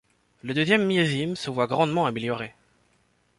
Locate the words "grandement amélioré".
1.67-2.55